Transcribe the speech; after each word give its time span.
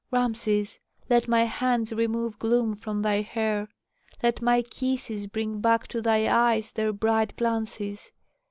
"Rameses, 0.09 0.79
let 1.11 1.27
my 1.27 1.43
hands 1.43 1.93
remove 1.93 2.39
gloom 2.39 2.75
from 2.75 3.03
thy 3.03 3.21
hair, 3.21 3.69
let 4.23 4.41
my 4.41 4.63
kisses 4.63 5.27
bring 5.27 5.59
back 5.61 5.87
to 5.89 6.01
thy 6.01 6.27
eyes 6.27 6.71
their 6.71 6.91
bright 6.91 7.35
glances. 7.37 8.11